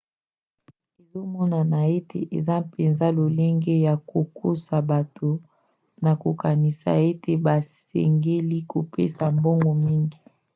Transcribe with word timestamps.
ezomonana 1.01 1.77
ete 1.97 2.19
eza 2.37 2.55
mpenza 2.65 3.07
lolenge 3.17 3.73
ya 3.87 3.95
kokosa 4.09 4.75
bato 4.91 5.29
na 6.03 6.11
kokanisa 6.21 6.91
ete 7.09 7.31
basengeli 7.45 8.57
kopesa 8.71 9.23
mbongo 9.35 9.71
mingi 9.85 10.19